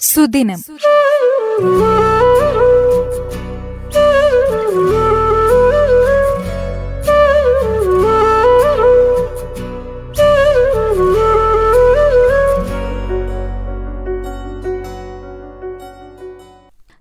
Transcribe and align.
സുദിനം. 0.00 0.58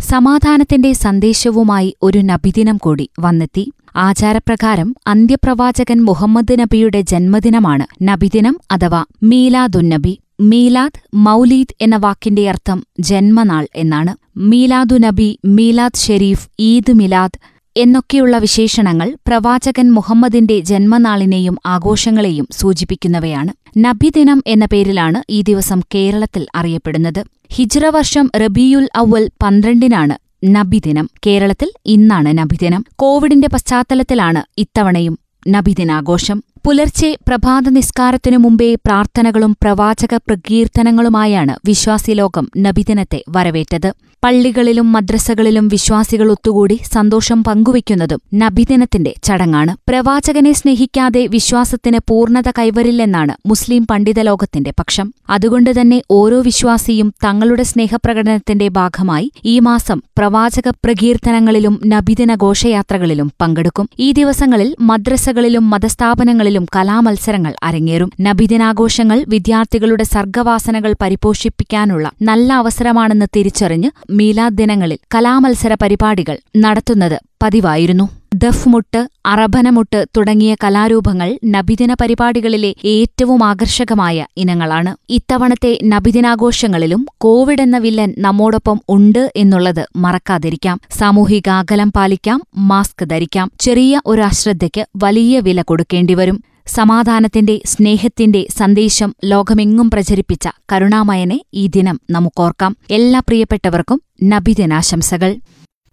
സമാധാനത്തിന്റെ 0.00 0.92
സന്ദേശവുമായി 0.92 1.96
ഒരു 2.02 2.18
നബിദിനം 2.18 2.76
കൂടി 2.76 3.10
വന്നെത്തി. 3.20 3.72
ആചാരപ്രകാരം 3.96 4.94
അന്ത്യപ്രവാചകൻ 5.06 6.04
മുഹമ്മദ് 6.04 6.58
നബിയുടെ 6.58 7.00
ജന്മദിനമാണ് 7.00 7.86
നബിദിനം 8.02 8.60
അഥവാ 8.70 9.04
മീലാദുന്നബി 9.22 10.20
മീലാദ് 10.40 11.00
മൗലീദ് 11.14 11.74
എന്ന 11.80 11.96
വാക്കിന്റെ 11.96 12.48
അർത്ഥം 12.48 12.86
ജന്മനാൾ 13.00 13.68
എന്നാണ്. 13.76 14.16
മീലാദു 14.36 14.94
നബി 14.94 15.38
മീലാദ് 15.44 15.96
ഷെരീഫ് 15.96 16.48
ഈദ് 16.58 16.92
മിലാദ് 16.92 17.38
എന്നൊക്കെയുള്ള 17.76 18.38
വിശേഷണങ്ങൾ 18.38 19.16
പ്രവാചകൻ 19.26 19.92
മുഹമ്മദിന്റെ 19.92 20.60
ജന്മനാളിനെയും 20.60 21.56
ആഘോഷങ്ങളെയും 21.66 22.48
സൂചിപ്പിക്കുന്നവയാണ്. 22.52 23.52
നബിദിനം 23.78 24.42
എന്ന 24.46 24.66
പേരിലാണ് 24.72 25.22
ഈ 25.30 25.42
ദിവസം 25.42 25.80
കേരളത്തിൽ 25.94 26.46
അറിയപ്പെടുന്നത്. 26.54 27.24
ഹിജ്റ 27.52 27.86
വർഷം 27.86 28.30
റബിയുൽ 28.36 28.88
അവൽ 28.94 29.30
പന്ത്രണ്ടിനാണ് 29.42 30.16
നബിദിനം 30.44 31.10
കേരളത്തിൽ 31.26 31.70
ഇന്നാണ് 31.86 32.38
നബിദിനം 32.38 32.84
കോവിഡിന്റെ 32.96 33.48
പശ്ചാത്തലത്തിലാണ് 33.48 34.42
ഇത്തവണയും 34.58 35.18
നബിദിനാഘോഷം 35.48 36.42
പുലർച്ചെ 36.66 37.08
പ്രഭാത 37.28 37.70
നിസ്കാരത്തിനു 37.70 38.36
മുമ്പേ 38.36 38.68
പ്രാർത്ഥനകളും 38.74 39.52
പ്രവാചക 39.62 40.14
പ്രകീർത്തനങ്ങളുമായാണ് 40.16 41.54
വിശ്വാസിലോകം 41.68 42.46
നബിദിനത്തെ 42.56 43.20
വരവേറ്റത്. 43.28 43.90
പള്ളികളിലും 44.24 44.92
മദ്രസകളിലും 44.92 45.68
വിശ്വാസികൾ 45.68 46.30
ഒത്തുകൂടി 46.30 46.80
സന്തോഷം 46.94 47.44
പങ്കുവയ്ക്കുന്നതും 47.44 48.20
നബിദിനത്തിന്റെ 48.34 49.14
ചടങ്ങാണ്. 49.22 49.76
പ്രവാചകനെ 49.88 50.52
സ്നേഹിക്കാതെ 50.52 51.26
വിശ്വാസത്തിന് 51.26 51.98
പൂർണത 52.08 52.50
കൈവരില്ലെന്നാണ് 52.58 53.34
മുസ്ലിം 53.46 53.86
പണ്ഡിത 53.86 54.20
ലോകത്തിന്റെ 54.20 54.70
പക്ഷം. 54.70 55.12
അതുകൊണ്ടുതന്നെ 55.30 56.02
ഓരോ 56.10 56.40
വിശ്വാസിയും 56.40 57.14
തങ്ങളുടെ 57.24 57.62
സ്നേഹപ്രകടനത്തിന്റെ 57.62 58.68
ഭാഗമായി 58.68 59.30
ഈ 59.44 59.58
മാസം 59.58 60.02
പ്രവാചക 60.18 60.68
പ്രകീർത്തനങ്ങളിലും 60.68 61.80
നബിദിന 61.86 62.34
ഘോഷയാത്രകളിലും 62.34 63.32
പങ്കെടുക്കും. 63.40 63.88
ഈ 63.98 64.12
ദിവസങ്ങളിൽ 64.12 64.76
മദ്രസകളിലും 64.80 65.70
മതസ്ഥാപനങ്ങളിലും 65.70 66.66
കലാമത്സരങ്ങൾ 66.76 67.54
അരങ്ങേറും. 67.62 68.10
നബിദിനാഘോഷങ്ങൾ 68.20 69.24
വിദ്യാർത്ഥികളുടെ 69.28 70.04
സർഗവാസനകൾ 70.04 70.94
പരിപോഷിപ്പിക്കാനുള്ള 71.02 72.10
നല്ല 72.22 72.52
അവസരമാണെന്ന് 72.52 73.26
തിരിച്ചറിഞ്ഞ് 73.36 73.90
മീലാദ് 74.14 74.58
ദിനങ്ങളിൽ 74.58 74.98
കലാമത്സര 75.14 75.74
പരിപാടികൾ 75.74 76.38
നടത്തുന്നത് 76.56 77.20
പതിവായിരുന്നു. 77.42 78.08
ദഫ്മുട്ട് 78.34 79.08
അറബനമുട്ട് 79.26 80.06
തുടങ്ങിയ 80.16 80.56
കലാരൂപങ്ങൾ 80.64 81.38
നബിദിന 81.46 81.94
പരിപാടികളിലെ 81.94 82.74
ഏറ്റവും 82.84 83.44
ആകർഷകമായ 83.44 84.26
ഇനങ്ങളാണ്. 84.36 84.96
ഇത്തവണത്തെ 85.08 85.78
നബിദിനാഘോഷങ്ങളിലും 85.84 87.06
കോവിഡ് 87.18 87.62
എന്ന 87.62 87.78
വില്ലൻ 87.78 88.14
നമ്മോടൊപ്പം 88.18 88.80
ഉണ്ട് 88.88 89.32
എന്നുള്ളത് 89.36 89.86
മറക്കാതിരിക്കാം. 89.96 90.80
സാമൂഹിക 90.90 91.48
അകലം 91.48 91.92
പാലിക്കാം 91.92 92.42
മാസ്ക് 92.56 93.04
ധരിക്കാം. 93.10 93.50
ചെറിയ 93.60 94.00
ഒരു 94.06 94.22
അശ്രദ്ധയ്ക്ക് 94.22 94.86
വലിയ 94.96 95.40
വില 95.40 95.62
കൊടുക്കേണ്ടിവരും. 95.62 96.42
സമാധാനത്തിന്റെ 96.66 97.60
സ്നേഹത്തിന്റെ 97.66 98.46
സന്ദേശം 98.50 99.14
ലോകമെങ്ങും 99.24 99.90
പ്രചരിപ്പിച്ച 99.90 100.48
കരുണാമയനെ 100.72 101.40
ഈ 101.54 101.66
ദിനം 101.66 102.00
നമുക്കോർക്കാം. 102.10 102.76
എല്ലാ 102.90 103.20
പ്രിയപ്പെട്ടവർക്കും 103.20 104.02
നബിദിനാശംസകൾ. 104.24 105.36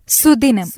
സുദിനം. 0.07 0.71